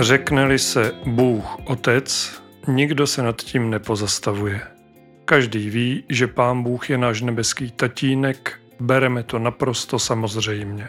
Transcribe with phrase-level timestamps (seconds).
[0.00, 4.60] Řekne-li se Bůh Otec, nikdo se nad tím nepozastavuje.
[5.24, 10.88] Každý ví, že Pán Bůh je náš nebeský tatínek, bereme to naprosto samozřejmě.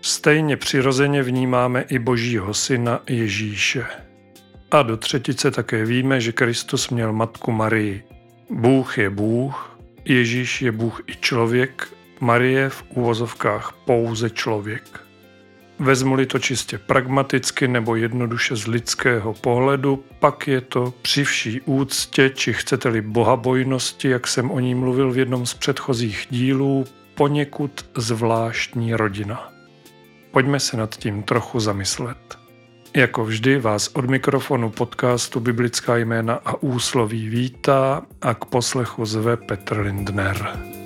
[0.00, 3.86] Stejně přirozeně vnímáme i Božího syna Ježíše.
[4.70, 8.04] A do třetice také víme, že Kristus měl matku Marii.
[8.50, 11.88] Bůh je Bůh, Ježíš je Bůh i člověk,
[12.20, 15.09] Marie v úvozovkách pouze člověk.
[15.80, 22.30] Vezmu-li to čistě pragmaticky nebo jednoduše z lidského pohledu, pak je to při vší úctě,
[22.34, 26.84] či chcete-li bohabojnosti, jak jsem o ní mluvil v jednom z předchozích dílů,
[27.14, 29.52] poněkud zvláštní rodina.
[30.30, 32.38] Pojďme se nad tím trochu zamyslet.
[32.96, 39.36] Jako vždy vás od mikrofonu podcastu Biblická jména a úsloví vítá a k poslechu zve
[39.36, 40.79] Petr Lindner.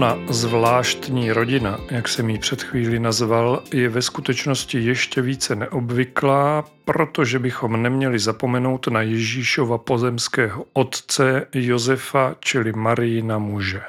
[0.00, 6.64] Ona zvláštní rodina, jak jsem ji před chvíli nazval, je ve skutečnosti ještě více neobvyklá,
[6.84, 13.82] protože bychom neměli zapomenout na Ježíšova pozemského otce Josefa, čili Marijina muže.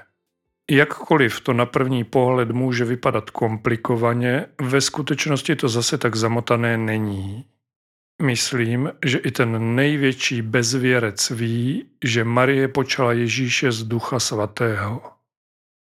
[0.72, 7.46] Jakkoliv to na první pohled může vypadat komplikovaně, ve skutečnosti to zase tak zamotané není.
[8.22, 15.21] Myslím, že i ten největší bezvěrec ví, že Marie počala Ježíše z Ducha Svatého.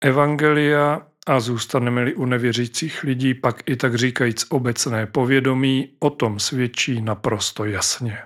[0.06, 7.02] Evangelia a zůstaneme-li u nevěřících lidí, pak i tak říkajíc obecné povědomí o tom svědčí
[7.02, 8.18] naprosto jasně.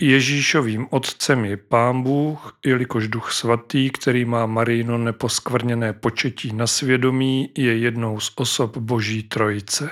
[0.00, 7.50] Ježíšovým otcem je Pán Bůh, jelikož Duch Svatý, který má Marino neposkvrněné početí na svědomí,
[7.58, 9.90] je jednou z osob Boží Trojice.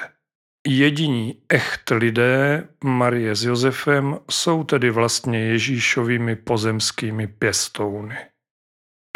[0.66, 8.29] Jediní echt lidé, Marie s Josefem, jsou tedy vlastně Ježíšovými pozemskými pěstouny.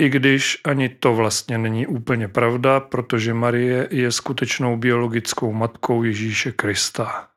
[0.01, 6.53] I když ani to vlastně není úplně pravda, protože Marie je skutečnou biologickou matkou Ježíše
[6.53, 7.29] Krista.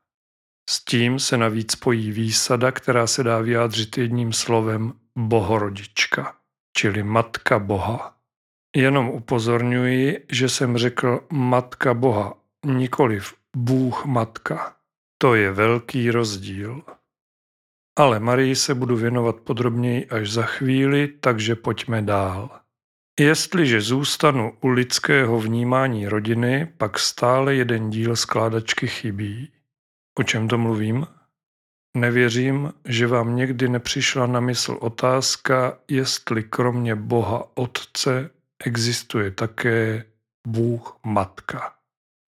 [0.70, 6.36] S tím se navíc spojí výsada, která se dá vyjádřit jedním slovem bohorodička,
[6.78, 8.18] čili matka Boha.
[8.76, 12.34] Jenom upozorňuji, že jsem řekl matka Boha,
[12.66, 14.76] nikoliv Bůh matka.
[15.18, 16.84] To je velký rozdíl.
[18.00, 22.50] Ale Marii se budu věnovat podrobněji až za chvíli, takže pojďme dál.
[23.20, 29.52] Jestliže zůstanu u lidského vnímání rodiny, pak stále jeden díl skládačky chybí.
[30.20, 31.08] O čem to mluvím?
[31.98, 38.30] Nevěřím, že vám někdy nepřišla na mysl otázka, jestli kromě Boha Otce
[38.66, 40.06] existuje také
[40.48, 41.74] Bůh Matka.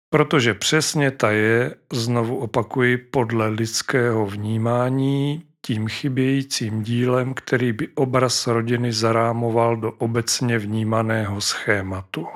[0.10, 8.48] Protože přesně ta je, znovu opakuji, podle lidského vnímání tím chybějícím dílem, který by obraz
[8.48, 12.28] rodiny zarámoval do obecně vnímaného schématu.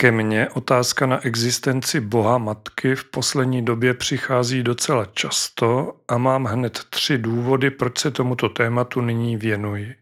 [0.00, 6.44] Ke mně otázka na existenci Boha Matky v poslední době přichází docela často a mám
[6.44, 9.94] hned tři důvody, proč se tomuto tématu nyní věnuji.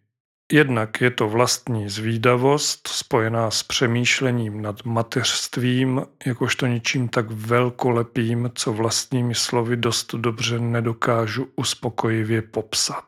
[0.53, 8.73] Jednak je to vlastní zvídavost spojená s přemýšlením nad mateřstvím, jakožto něčím tak velkolepým, co
[8.73, 13.05] vlastními slovy dost dobře nedokážu uspokojivě popsat.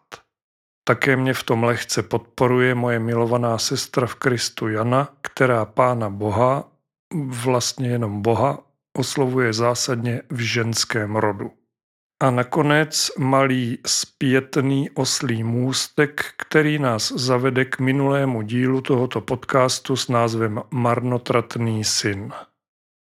[0.84, 6.68] Také mě v tom lehce podporuje moje milovaná sestra v Kristu Jana, která Pána Boha,
[7.26, 8.58] vlastně jenom Boha,
[8.96, 11.52] oslovuje zásadně v ženském rodu.
[12.20, 20.08] A nakonec malý zpětný oslý můstek, který nás zavede k minulému dílu tohoto podcastu s
[20.08, 22.32] názvem Marnotratný syn.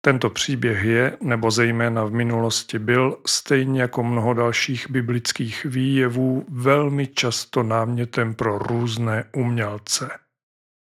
[0.01, 7.07] Tento příběh je, nebo zejména v minulosti byl, stejně jako mnoho dalších biblických výjevů, velmi
[7.07, 10.26] často námětem pro různé umělce.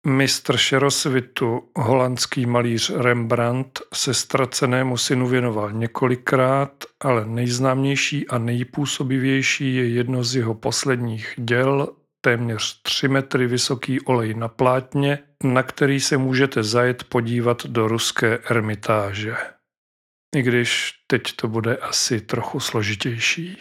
[0.06, 9.88] Mistr šerosvitu, holandský malíř Rembrandt, se ztracenému synu věnoval několikrát, ale nejznámější a nejpůsobivější je
[9.88, 11.88] jedno z jeho posledních děl,
[12.20, 18.38] téměř 3 metry vysoký olej na plátně, na který se můžete zajet podívat do ruské
[18.50, 19.36] ermitáže.
[20.36, 23.58] I když teď to bude asi trochu složitější.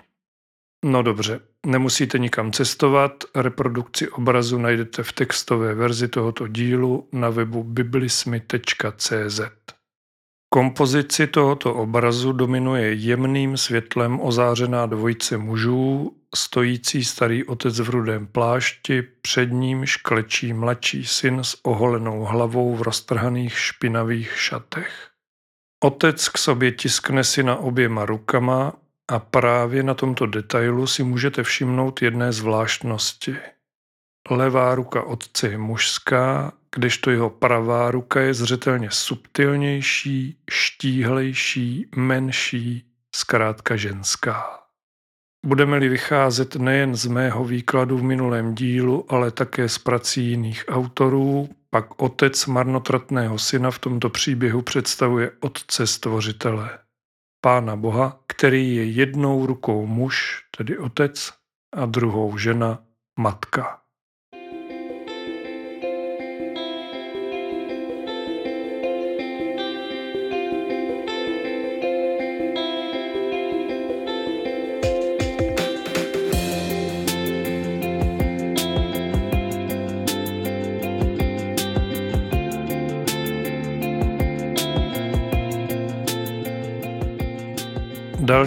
[0.89, 7.63] No dobře, nemusíte nikam cestovat, reprodukci obrazu najdete v textové verzi tohoto dílu na webu
[7.63, 9.42] biblismy.cz.
[10.50, 19.01] Kompozici tohoto obrazu dominuje jemným světlem ozářená dvojice mužů, stojící starý otec v rudém plášti,
[19.01, 25.10] před ním šklečí mladší syn s oholenou hlavou v roztrhaných špinavých šatech.
[25.83, 28.74] Otec k sobě tiskne syna oběma rukama
[29.12, 33.36] a právě na tomto detailu si můžete všimnout jedné zvláštnosti.
[34.30, 42.83] Levá ruka otce je mužská, kdežto jeho pravá ruka je zřetelně subtilnější, štíhlejší, menší,
[43.15, 44.59] zkrátka ženská.
[45.45, 51.50] Budeme-li vycházet nejen z mého výkladu v minulém dílu, ale také z prací jiných autorů,
[51.69, 56.80] pak otec marnotratného syna v tomto příběhu představuje otce stvořitele,
[57.47, 61.33] pána Boha, který je jednou rukou muž, tedy otec,
[61.73, 62.83] a druhou žena,
[63.19, 63.81] matka.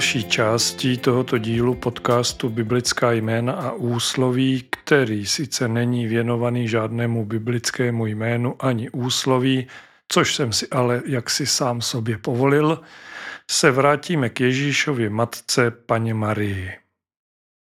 [0.00, 8.06] Další částí tohoto dílu podcastu Biblická jména a úsloví, který sice není věnovaný žádnému biblickému
[8.06, 9.66] jménu ani úsloví,
[10.08, 12.80] což jsem si ale jaksi sám sobě povolil,
[13.50, 16.72] se vrátíme k Ježíšově matce paně Marii.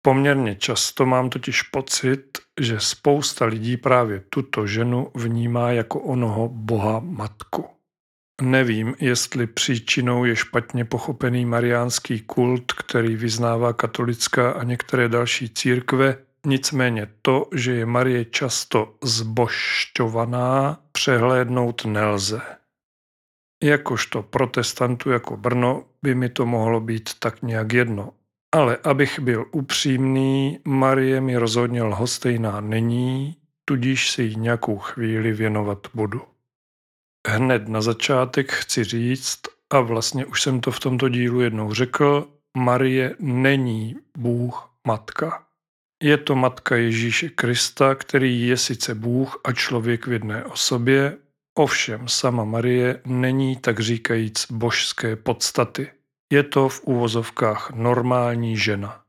[0.02, 7.00] Poměrně často mám totiž pocit, že spousta lidí právě tuto ženu vnímá jako onoho boha
[7.00, 7.77] matku.
[8.42, 16.16] Nevím, jestli příčinou je špatně pochopený mariánský kult, který vyznává katolická a některé další církve,
[16.46, 22.40] nicméně to, že je Marie často zbošťovaná, přehlédnout nelze.
[23.64, 28.12] Jakožto protestantu jako Brno by mi to mohlo být tak nějak jedno.
[28.54, 35.78] Ale abych byl upřímný, Marie mi rozhodně lhostejná není, tudíž si jí nějakou chvíli věnovat
[35.94, 36.22] budu.
[37.26, 42.28] Hned na začátek chci říct, a vlastně už jsem to v tomto dílu jednou řekl,
[42.56, 45.44] Marie není Bůh matka.
[46.02, 51.18] Je to matka Ježíše Krista, který je sice Bůh a člověk v jedné osobě,
[51.54, 55.90] ovšem sama Marie není tak říkajíc božské podstaty.
[56.32, 59.02] Je to v úvozovkách normální žena.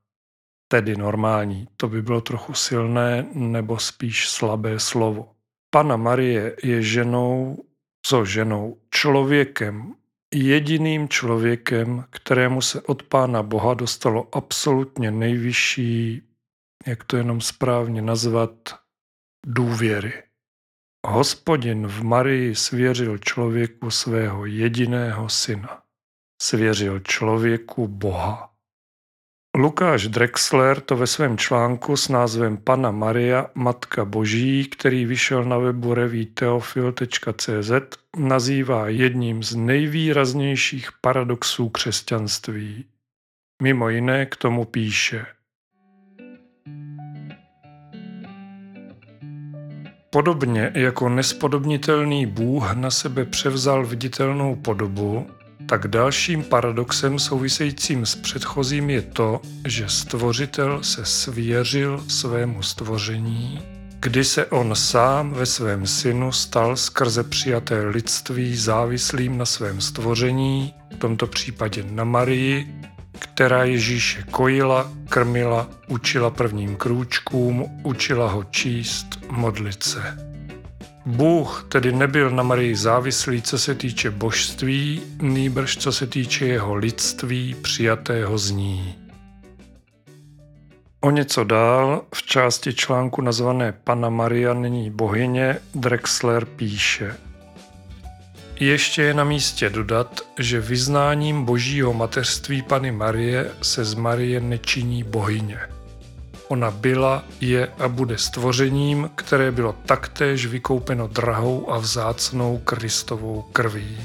[0.67, 5.31] Tedy normální, to by bylo trochu silné nebo spíš slabé slovo.
[5.69, 7.63] Pana Marie je ženou
[8.01, 9.94] co ženou, člověkem,
[10.34, 16.22] jediným člověkem, kterému se od Pána Boha dostalo absolutně nejvyšší,
[16.88, 18.80] jak to jenom správně nazvat,
[19.46, 20.24] důvěry.
[21.07, 25.84] Hospodin v Marii svěřil člověku svého jediného syna.
[26.42, 28.49] Svěřil člověku Boha.
[29.57, 35.57] Lukáš Drexler to ve svém článku s názvem Pana Maria, Matka Boží, který vyšel na
[35.57, 37.72] webu reviteofil.cz,
[38.18, 42.86] nazývá jedním z nejvýraznějších paradoxů křesťanství.
[43.62, 45.25] Mimo jiné k tomu píše.
[50.10, 55.27] Podobně jako nespodobnitelný Bůh na sebe převzal viditelnou podobu,
[55.69, 63.61] tak dalším paradoxem souvisejícím s předchozím je to, že stvořitel se svěřil svému stvoření,
[63.99, 70.73] kdy se on sám ve svém synu stal skrze přijaté lidství závislým na svém stvoření,
[70.93, 72.81] v tomto případě na Marii,
[73.19, 80.28] která Ježíše kojila, krmila, učila prvním krůčkům, učila ho číst, modlit se.
[81.10, 86.75] Bůh tedy nebyl na Marii závislý, co se týče božství, nýbrž co se týče jeho
[86.75, 88.96] lidství přijatého z ní.
[91.01, 97.16] O něco dál v části článku nazvané Pana Maria není bohyně Drexler píše
[98.60, 105.04] Ještě je na místě dodat, že vyznáním božího mateřství Pany Marie se z Marie nečiní
[105.04, 105.60] bohyně.
[106.50, 113.98] Ona byla, je a bude stvořením, které bylo taktéž vykoupeno drahou a vzácnou Kristovou krví.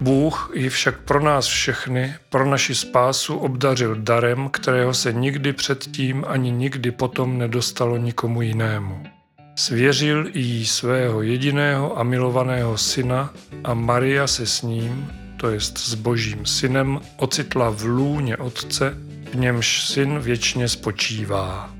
[0.00, 6.24] Bůh ji však pro nás všechny, pro naši spásu obdařil darem, kterého se nikdy předtím
[6.28, 9.02] ani nikdy potom nedostalo nikomu jinému.
[9.56, 15.94] Svěřil jí svého jediného a milovaného syna a Maria se s ním, to jest s
[15.94, 18.94] božím synem, ocitla v lůně otce
[19.34, 21.70] v němž syn věčně spočívá.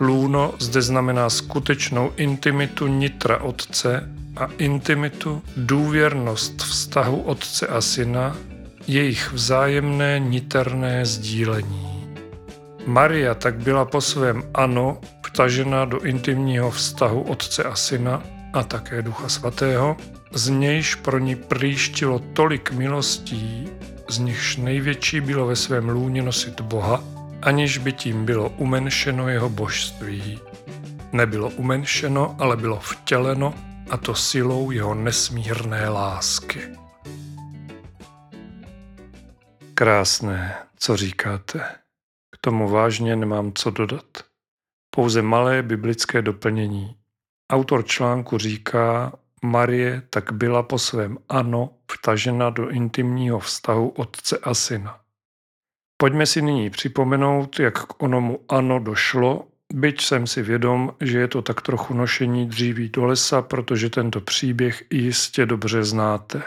[0.00, 8.36] Lůno zde znamená skutečnou intimitu nitra otce, a intimitu, důvěrnost vztahu otce a syna,
[8.86, 12.14] jejich vzájemné niterné sdílení.
[12.86, 18.22] Maria tak byla po svém ano vtažena do intimního vztahu otce a syna
[18.52, 19.96] a také ducha svatého,
[20.32, 23.68] z nějž pro ní příštilo tolik milostí,
[24.12, 27.04] z nichž největší bylo ve svém lůně nosit Boha,
[27.42, 30.40] aniž by tím bylo umenšeno jeho božství.
[31.12, 33.54] Nebylo umenšeno, ale bylo vtěleno,
[33.90, 36.60] a to silou jeho nesmírné lásky.
[39.74, 41.58] Krásné, co říkáte.
[42.34, 44.24] K tomu vážně nemám co dodat.
[44.90, 46.96] Pouze malé biblické doplnění.
[47.52, 49.12] Autor článku říká,
[49.44, 55.00] Marie tak byla po svém ano vtažena do intimního vztahu otce a syna.
[55.96, 61.28] Pojďme si nyní připomenout, jak k onomu ano došlo, byť jsem si vědom, že je
[61.28, 66.42] to tak trochu nošení dříví do lesa, protože tento příběh jistě dobře znáte.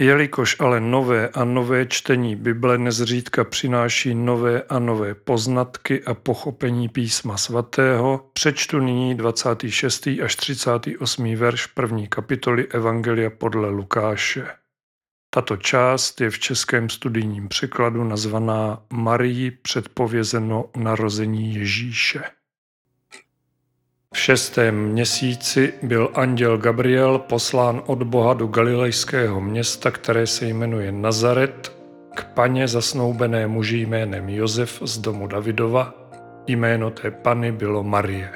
[0.00, 6.88] Jelikož ale nové a nové čtení Bible nezřídka přináší nové a nové poznatky a pochopení
[6.88, 10.06] písma svatého, přečtu nyní 26.
[10.24, 11.34] až 38.
[11.34, 14.46] verš první kapitoly Evangelia podle Lukáše.
[15.34, 22.22] Tato část je v českém studijním překladu nazvaná Marii předpovězeno narození Ježíše.
[24.14, 30.92] V šestém měsíci byl anděl Gabriel poslán od Boha do galilejského města, které se jmenuje
[30.92, 31.72] Nazaret,
[32.14, 35.94] k paně zasnoubené muži jménem Josef z domu Davidova.
[36.46, 38.30] Jméno té pany bylo Marie.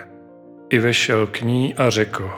[0.70, 2.30] I vešel k ní a řekl,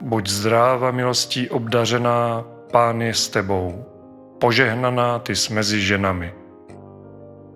[0.00, 3.84] buď zdráva milostí obdařená, pán je s tebou,
[4.40, 6.39] požehnaná ty s mezi ženami.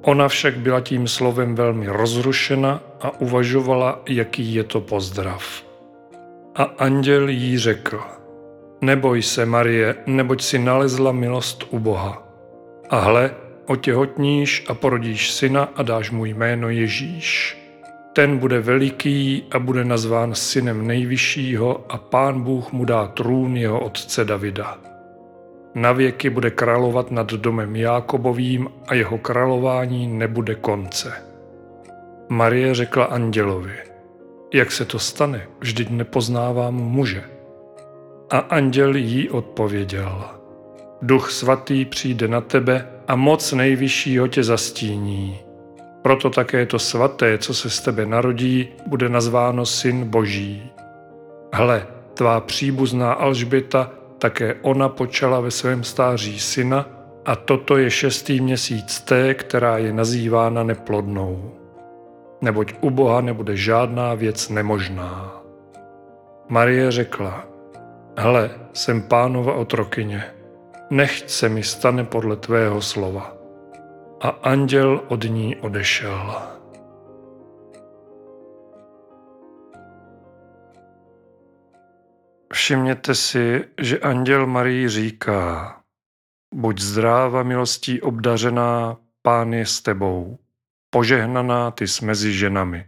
[0.05, 5.63] Ona však byla tím slovem velmi rozrušena a uvažovala, jaký je to pozdrav.
[6.55, 8.01] A anděl jí řekl,
[8.81, 12.23] neboj se, Marie, neboť si nalezla milost u Boha.
[12.91, 13.31] A hle,
[13.67, 17.59] otěhotníš a porodíš syna a dáš mu jméno Ježíš.
[18.13, 23.81] Ten bude veliký a bude nazván synem nejvyššího a pán Bůh mu dá trůn jeho
[23.81, 24.94] otce Davida
[25.75, 31.13] na věky bude královat nad domem Jákobovým a jeho králování nebude konce.
[32.29, 33.73] Marie řekla andělovi,
[34.55, 37.25] jak se to stane, vždyť nepoznávám muže.
[38.31, 40.25] A anděl jí odpověděl,
[41.03, 45.39] duch svatý přijde na tebe a moc nejvyššího tě zastíní.
[46.03, 50.71] Proto také to svaté, co se z tebe narodí, bude nazváno syn boží.
[51.53, 53.91] Hle, tvá příbuzná Alžběta
[54.25, 56.87] také ona počala ve svém stáří syna
[57.25, 61.53] a toto je šestý měsíc té, která je nazývána neplodnou.
[62.41, 65.43] Neboť u Boha nebude žádná věc nemožná.
[66.49, 67.45] Marie řekla,
[68.17, 70.25] hle, jsem pánova otrokyně,
[70.91, 73.37] nechť se mi stane podle tvého slova.
[74.21, 76.54] A anděl od ní odešel.
[82.55, 85.77] Všimněte si, že anděl Marii říká,
[86.55, 90.39] buď zdráva milostí obdařená, pán je s tebou,
[90.91, 92.87] požehnaná ty s mezi ženami.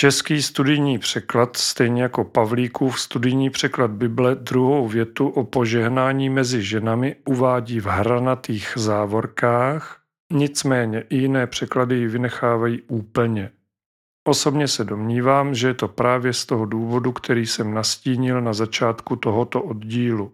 [0.00, 7.16] Český studijní překlad, stejně jako Pavlíkův studijní překlad Bible, druhou větu o požehnání mezi ženami
[7.24, 13.50] uvádí v hranatých závorkách, nicméně i jiné překlady ji vynechávají úplně.
[14.28, 19.16] Osobně se domnívám, že je to právě z toho důvodu, který jsem nastínil na začátku
[19.16, 20.32] tohoto oddílu.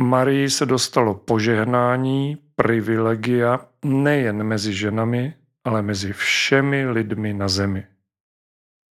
[0.00, 5.34] Marii se dostalo požehnání, privilegia nejen mezi ženami,
[5.64, 7.86] ale mezi všemi lidmi na zemi.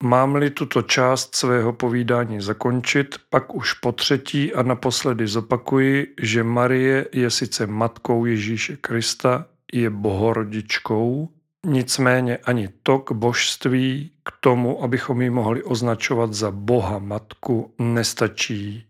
[0.02, 7.08] Mám-li tuto část svého povídání zakončit, pak už po třetí a naposledy zopakuji, že Marie
[7.12, 11.28] je sice matkou Ježíše Krista, je bohorodičkou,
[11.64, 18.86] Nicméně ani to k božství, k tomu, abychom ji mohli označovat za Boha Matku, nestačí.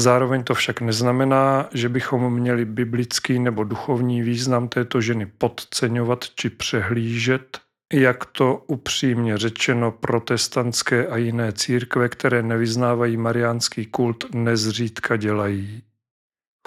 [0.00, 6.50] Zároveň to však neznamená, že bychom měli biblický nebo duchovní význam této ženy podceňovat či
[6.50, 7.58] přehlížet,
[7.92, 15.82] jak to upřímně řečeno protestantské a jiné církve, které nevyznávají mariánský kult, nezřídka dělají.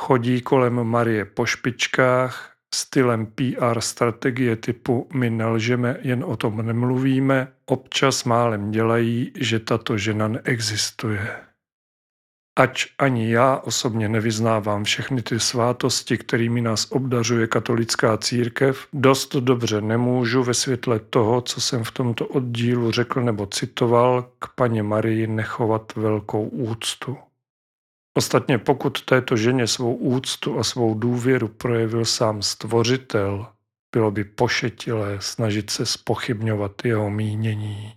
[0.02, 7.48] Chodí kolem Marie po špičkách, stylem PR strategie typu my nelžeme, jen o tom nemluvíme,
[7.66, 11.44] občas málem dělají, že tato žena neexistuje.
[12.56, 19.82] Ač ani já osobně nevyznávám všechny ty svátosti, kterými nás obdařuje katolická církev, dost dobře
[19.82, 25.28] nemůžu ve světle toho, co jsem v tomto oddílu řekl nebo citoval, k paně Marii
[25.28, 27.18] nechovat velkou úctu.
[28.18, 33.48] Ostatně pokud této ženě svou úctu a svou důvěru projevil sám stvořitel,
[33.92, 37.94] bylo by pošetilé snažit se spochybňovat jeho mínění.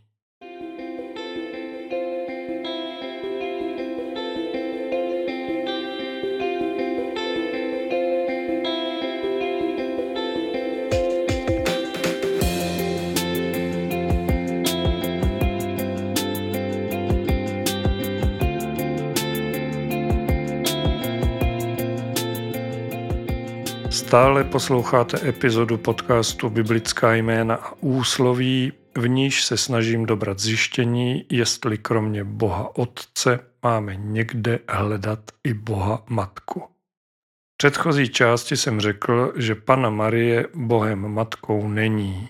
[24.06, 31.78] Stále posloucháte epizodu podcastu Biblická jména a úsloví, v níž se snažím dobrat zjištění, jestli
[31.78, 36.60] kromě Boha Otce máme někde hledat i Boha Matku.
[36.60, 42.28] V předchozí části jsem řekl, že Pana Marie Bohem Matkou není.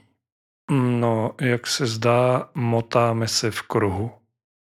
[0.71, 4.11] No, jak se zdá, motáme se v kruhu.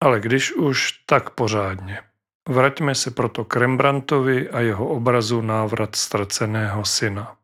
[0.03, 1.99] Ale když už, tak pořádně.
[2.49, 7.35] Vraťme se proto k Rembrandtovi a jeho obrazu Návrat ztraceného syna.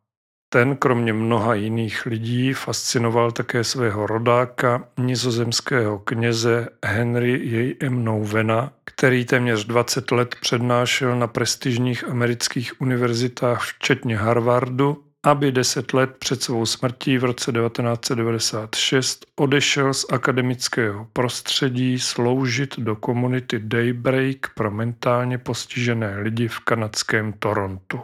[0.53, 7.75] Ten kromě mnoha jiných lidí fascinoval také svého rodáka, nizozemského kněze Henry J.
[7.79, 8.03] M.
[8.03, 16.16] Nouvena, který téměř 20 let přednášel na prestižních amerických univerzitách včetně Harvardu aby deset let
[16.20, 24.72] před svou smrtí v roce 1996 odešel z akademického prostředí sloužit do komunity Daybreak pro
[24.72, 28.00] mentálně postižené lidi v kanadském Torontu.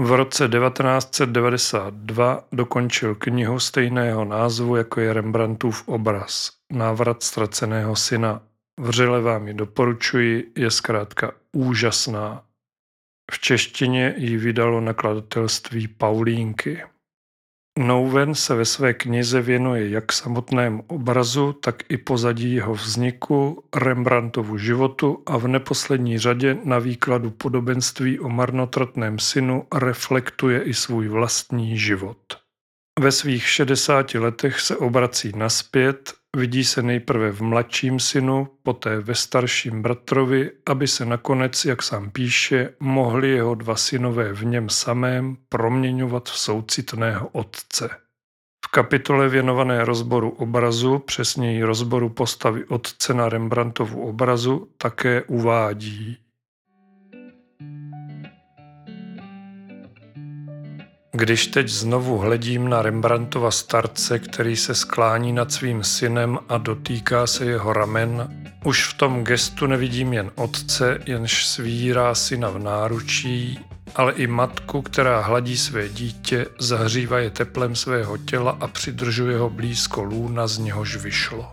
[0.00, 8.42] V roce 1992 dokončil knihu stejného názvu jako je Rembrandtův obraz Návrat ztraceného syna.
[8.80, 12.42] Vřele vám ji doporučuji, je zkrátka úžasná.
[13.32, 16.82] V češtině ji vydalo nakladatelství Paulínky.
[17.78, 24.58] Nouven se ve své knize věnuje jak samotnému obrazu, tak i pozadí jeho vzniku, Rembrandtovu
[24.58, 31.78] životu a v neposlední řadě na výkladu podobenství o marnotratném synu reflektuje i svůj vlastní
[31.78, 32.45] život.
[33.00, 39.14] Ve svých 60 letech se obrací naspět, Vidí se nejprve v mladším synu, poté ve
[39.14, 45.36] starším bratrovi, aby se nakonec, jak sám píše, mohli jeho dva synové v něm samém
[45.48, 47.88] proměňovat v soucitného otce.
[48.66, 56.18] V kapitole věnované rozboru obrazu, přesněji rozboru postavy otce na Rembrandtovu obrazu, také uvádí.
[61.16, 67.26] Když teď znovu hledím na Rembrandtova starce, který se sklání nad svým synem a dotýká
[67.26, 68.28] se jeho ramen,
[68.64, 73.60] už v tom gestu nevidím jen otce, jenž svírá syna v náručí,
[73.94, 79.50] ale i matku, která hladí své dítě, zahřívá je teplem svého těla a přidržuje ho
[79.50, 81.52] blízko lůna, z něhož vyšlo.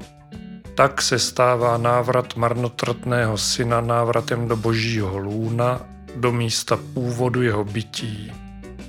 [0.75, 5.81] Tak se stává návrat marnotratného syna návratem do božího lůna,
[6.15, 8.42] do místa původu jeho bytí.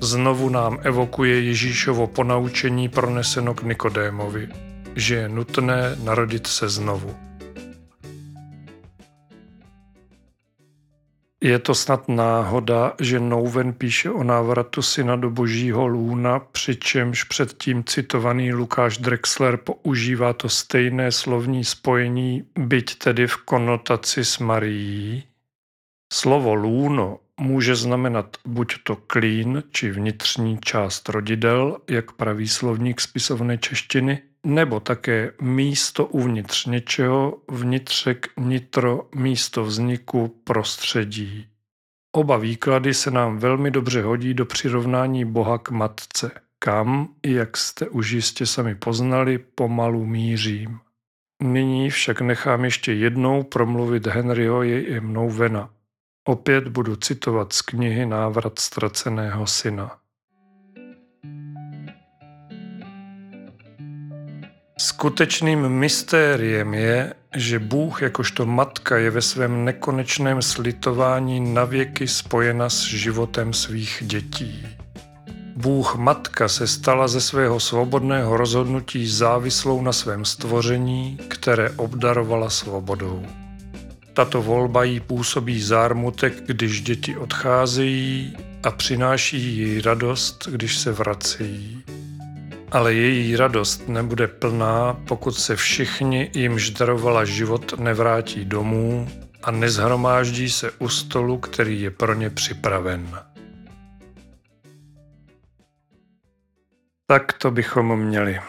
[0.05, 4.49] Znovu nám evokuje Ježíšovo ponaučení proneseno k Nikodémovi,
[4.97, 7.17] že je nutné narodit se znovu.
[11.41, 17.85] Je to snad náhoda, že Nouven píše o návratu syna do božího lůna, přičemž předtím
[17.85, 25.25] citovaný Lukáš Drexler používá to stejné slovní spojení, byť tedy v konotaci s Marií.
[26.13, 33.59] Slovo lůno může znamenat buď to klín či vnitřní část rodidel, jak praví slovník spisovné
[33.59, 41.47] češtiny, nebo také místo uvnitř něčeho, vnitřek, nitro, místo vzniku, prostředí.
[42.13, 47.89] Oba výklady se nám velmi dobře hodí do přirovnání Boha k matce, kam, jak jste
[47.89, 50.79] už jistě sami poznali, pomalu mířím.
[51.43, 55.71] Nyní však nechám ještě jednou promluvit Henryho jej mnou vena.
[56.27, 59.97] Opět budu citovat z knihy Návrat ztraceného syna.
[64.79, 72.81] Skutečným mystériem je, že Bůh jakožto matka je ve svém nekonečném slitování navěky spojena s
[72.81, 74.67] životem svých dětí.
[75.57, 83.44] Bůh matka se stala ze svého svobodného rozhodnutí závislou na svém stvoření, které obdarovala svobodou.
[84.15, 91.85] Tato volba jí působí zármutek, když děti odcházejí a přináší jí radost, když se vracejí.
[92.73, 99.09] Ale její radost nebude plná, pokud se všichni, jimž darovala život, nevrátí domů
[99.43, 103.19] a nezhromáždí se u stolu, který je pro ně připraven.
[107.07, 108.41] Tak to bychom měli.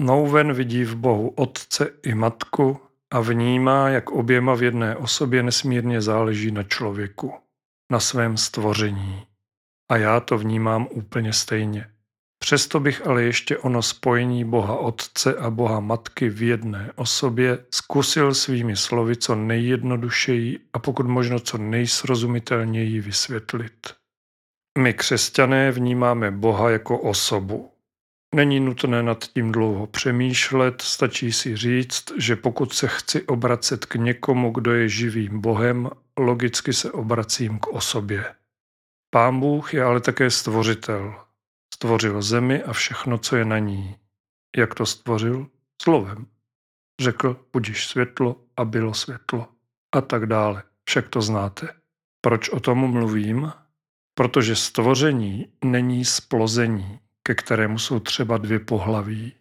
[0.00, 6.00] Nouven vidí v Bohu otce i matku, a vnímá, jak oběma v jedné osobě nesmírně
[6.00, 7.34] záleží na člověku,
[7.92, 9.22] na svém stvoření.
[9.90, 11.86] A já to vnímám úplně stejně.
[12.38, 18.34] Přesto bych ale ještě ono spojení Boha Otce a Boha Matky v jedné osobě zkusil
[18.34, 23.94] svými slovy co nejjednodušeji a pokud možno co nejsrozumitelněji vysvětlit.
[24.78, 27.69] My křesťané vnímáme Boha jako osobu.
[28.34, 33.94] Není nutné nad tím dlouho přemýšlet, stačí si říct, že pokud se chci obracet k
[33.94, 38.34] někomu, kdo je živým Bohem, logicky se obracím k osobě.
[39.10, 41.24] Pán Bůh je ale také stvořitel.
[41.74, 43.96] Stvořil zemi a všechno, co je na ní.
[44.56, 45.46] Jak to stvořil?
[45.82, 46.26] Slovem.
[47.00, 49.48] Řekl, budíš světlo a bylo světlo.
[49.94, 50.62] A tak dále.
[50.88, 51.68] Však to znáte.
[52.20, 53.52] Proč o tom mluvím?
[54.14, 59.32] Protože stvoření není splození, ke kterému jsou třeba dvě pohlaví.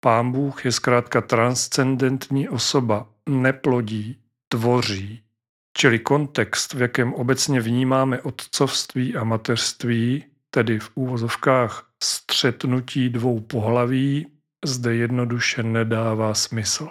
[0.00, 5.22] Pán Bůh je zkrátka transcendentní osoba, neplodí, tvoří.
[5.76, 14.26] Čili kontext, v jakém obecně vnímáme otcovství a mateřství, tedy v úvozovkách střetnutí dvou pohlaví,
[14.64, 16.88] zde jednoduše nedává smysl.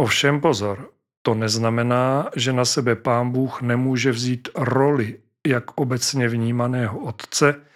[0.00, 0.90] Ovšem pozor,
[1.22, 7.66] to neznamená, že na sebe pán Bůh nemůže vzít roli jak obecně vnímaného otce,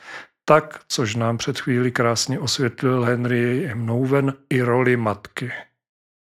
[0.51, 3.87] tak, což nám před chvíli krásně osvětlil Henry M.
[3.87, 5.53] Nouwen, i roli matky.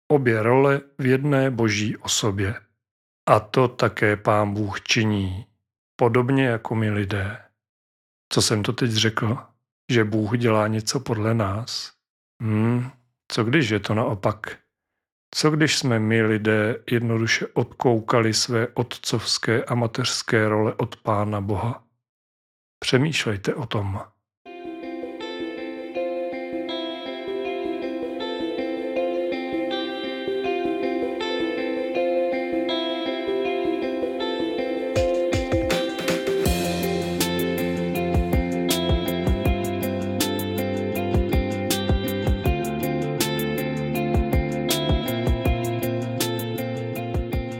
[0.09, 2.55] Obě role v jedné boží osobě.
[3.29, 5.47] A to také pán Bůh činí,
[5.97, 7.39] podobně jako my lidé.
[8.33, 9.39] Co jsem to teď řekl?
[9.93, 11.93] Že Bůh dělá něco podle nás?
[12.43, 12.91] Hmm,
[13.33, 14.59] co když je to naopak?
[15.35, 21.88] Co když jsme my lidé jednoduše odkoukali své otcovské a mateřské role od Pána Boha?
[22.79, 24.01] Přemýšlejte o tom.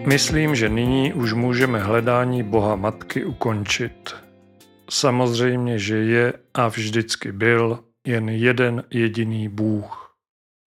[0.09, 4.28] Myslím, že nyní už můžeme hledání Boha Matky ukončit.
[4.91, 10.17] Samozřejmě, že je a vždycky byl jen jeden jediný Bůh.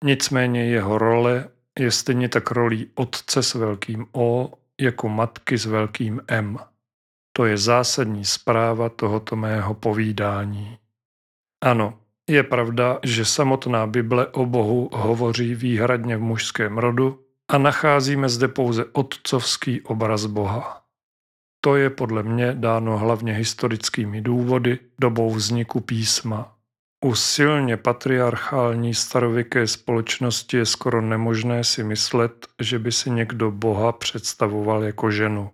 [0.03, 6.21] Nicméně jeho role je stejně tak rolí Otce s velkým O jako Matky s velkým
[6.27, 6.57] M.
[7.33, 10.77] To je zásadní zpráva tohoto mého povídání.
[11.63, 17.19] Ano, je pravda, že samotná Bible o Bohu hovoří výhradně v mužském rodu,
[17.51, 20.80] a nacházíme zde pouze otcovský obraz Boha.
[21.61, 26.55] To je podle mě dáno hlavně historickými důvody dobou vzniku písma.
[27.05, 33.91] U silně patriarchální starověké společnosti je skoro nemožné si myslet, že by si někdo Boha
[33.91, 35.51] představoval jako ženu.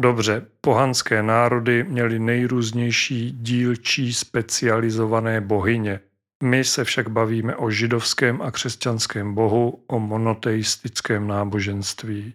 [0.00, 6.00] Dobře, pohanské národy měly nejrůznější dílčí specializované bohyně,
[6.42, 12.34] my se však bavíme o židovském a křesťanském bohu, o monoteistickém náboženství.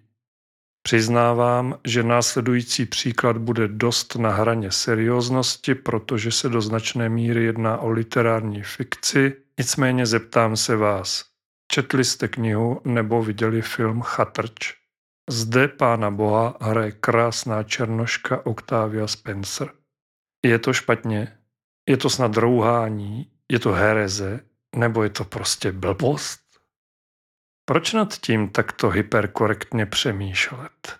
[0.83, 7.77] Přiznávám, že následující příklad bude dost na hraně serióznosti, protože se do značné míry jedná
[7.77, 11.25] o literární fikci, nicméně zeptám se vás.
[11.71, 14.73] Četli jste knihu nebo viděli film Chatrč?
[15.29, 19.71] Zde pána boha hraje krásná černoška Octavia Spencer.
[20.45, 21.37] Je to špatně?
[21.89, 23.31] Je to snad rouhání?
[23.51, 24.39] Je to hereze?
[24.75, 26.42] Nebo je to prostě blbost?
[27.65, 30.97] Proč nad tím takto hyperkorektně přemýšlet?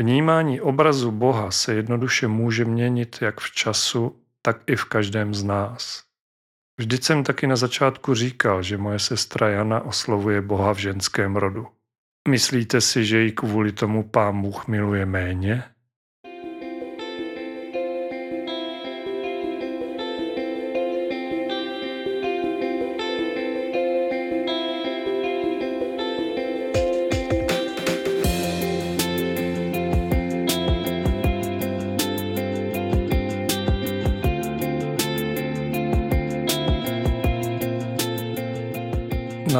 [0.00, 5.44] Vnímání obrazu Boha se jednoduše může měnit jak v času, tak i v každém z
[5.44, 6.04] nás.
[6.80, 11.66] Vždyť jsem taky na začátku říkal, že moje sestra Jana oslovuje Boha v ženském rodu.
[12.28, 15.64] Myslíte si, že ji kvůli tomu pán Bůh miluje méně?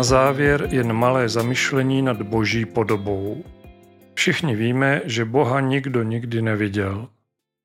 [0.09, 3.45] Závěr jen malé zamyšlení nad boží podobou.
[4.15, 7.09] Všichni víme, že Boha nikdo nikdy neviděl.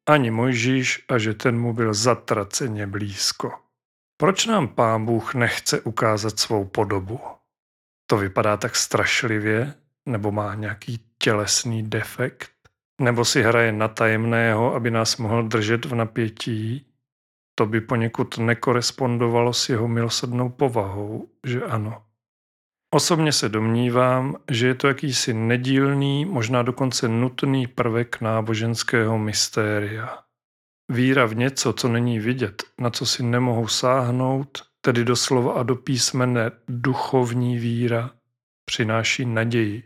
[0.10, 3.52] Ani Mojžíš a že ten mu byl zatraceně blízko.
[4.18, 7.20] Proč nám pán Bůh nechce ukázat svou podobu?
[8.08, 9.74] To vypadá tak strašlivě,
[10.06, 12.52] nebo má nějaký tělesný defekt,
[13.02, 16.86] nebo si hraje na tajemného, aby nás mohl držet v napětí?
[17.56, 22.04] To by poněkud nekorespondovalo s jeho milosrdnou povahou, že ano.
[22.94, 30.18] Osobně se domnívám, že je to jakýsi nedílný, možná dokonce nutný prvek náboženského mystéria.
[30.90, 35.76] Víra v něco, co není vidět, na co si nemohu sáhnout, tedy doslova a do
[35.76, 38.12] písmene duchovní víra,
[38.66, 39.84] přináší naději.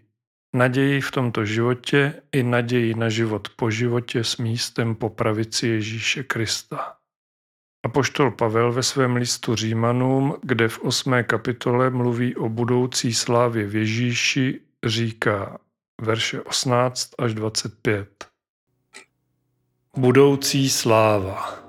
[0.56, 6.24] Naději v tomto životě i naději na život po životě s místem po pravici Ježíše
[6.24, 6.96] Krista.
[7.88, 11.14] Apoštol Pavel ve svém listu Římanům, kde v 8.
[11.24, 15.58] kapitole mluví o budoucí slávě v Ježíši, říká
[16.02, 18.10] verše 18 až 25.
[19.98, 21.60] Budoucí sláva.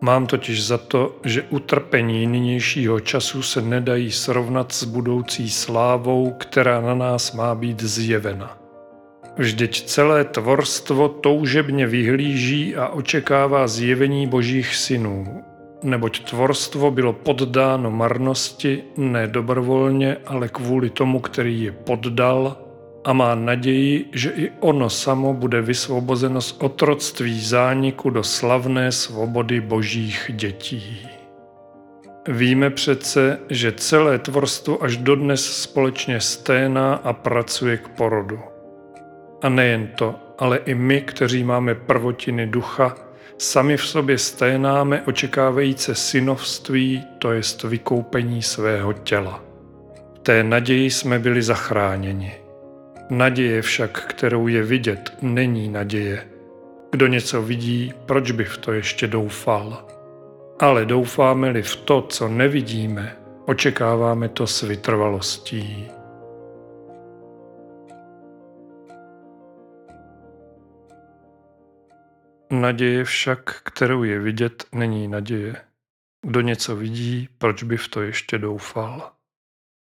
[0.00, 6.80] Mám totiž za to, že utrpení nynějšího času se nedají srovnat s budoucí slávou, která
[6.80, 8.65] na nás má být zjevena.
[9.38, 15.44] Vždyť celé tvorstvo toužebně vyhlíží a očekává zjevení božích synů,
[15.82, 22.56] neboť tvorstvo bylo poddáno marnosti ne dobrovolně, ale kvůli tomu, který je poddal
[23.04, 29.60] a má naději, že i ono samo bude vysvobozeno z otroctví zániku do slavné svobody
[29.60, 31.08] božích dětí.
[32.28, 38.55] Víme přece, že celé tvorstvo až dodnes společně sténá a pracuje k porodu.
[39.46, 42.96] A nejen to, ale i my, kteří máme prvotiny ducha,
[43.38, 49.42] sami v sobě sténáme očekávajíce synovství, to jest vykoupení svého těla.
[50.14, 52.32] V té naději jsme byli zachráněni.
[53.10, 56.26] Naděje však, kterou je vidět, není naděje.
[56.90, 59.86] Kdo něco vidí, proč by v to ještě doufal?
[60.58, 65.95] Ale doufáme-li v to, co nevidíme, očekáváme to s vytrvalostí.
[72.50, 75.56] Naděje však, kterou je vidět, není naděje.
[76.26, 79.12] Kdo něco vidí, proč by v to ještě doufal?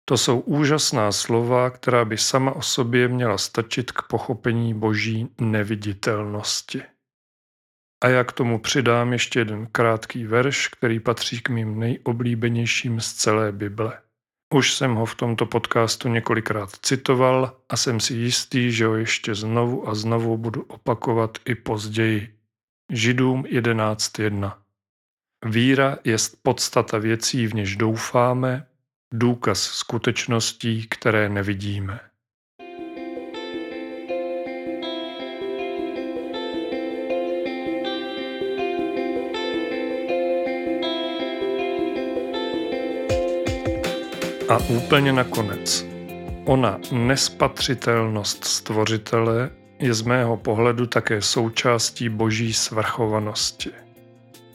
[0.06, 6.84] To jsou úžasná slova, která by sama o sobě měla stačit k pochopení boží neviditelnosti.
[8.04, 13.14] A já k tomu přidám ještě jeden krátký verš, který patří k mým nejoblíbenějším z
[13.14, 14.02] celé Bible.
[14.54, 19.36] Už jsem ho v tomto podcastu několikrát citoval a jsem si jistý, že ho ještě
[19.36, 22.43] znovu a znovu budu opakovat i později.
[22.96, 24.54] Židům 11.1.
[25.46, 28.68] Víra je podstata věcí, v něž doufáme,
[29.14, 32.00] důkaz skutečností, které nevidíme.
[44.50, 45.86] A úplně nakonec,
[46.46, 49.50] ona nespatřitelnost stvořitele
[49.84, 53.70] je z mého pohledu také součástí boží svrchovanosti.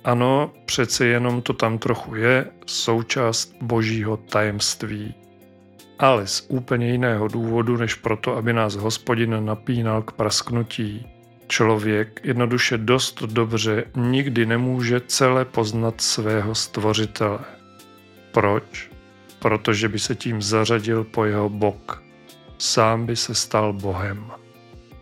[0.04, 5.14] Ano, přece jenom to tam trochu je, součást božího tajemství.
[5.98, 11.06] Ale z úplně jiného důvodu, než proto, aby nás hospodin napínal k prasknutí.
[11.48, 17.38] Člověk jednoduše dost dobře nikdy nemůže celé poznat svého stvořitele.
[18.32, 18.90] Proč?
[19.38, 22.02] Protože by se tím zařadil po jeho bok.
[22.58, 24.30] Sám by se stal Bohem.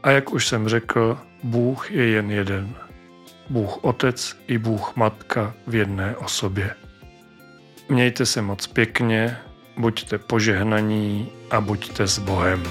[0.07, 2.75] A jak už jsem řekl, Bůh je jen jeden.
[3.51, 6.71] Bůh Otec i Bůh Matka v jedné osobě.
[7.89, 9.37] Mějte se moc pěkně,
[9.77, 12.63] buďte požehnaní a buďte s Bohem.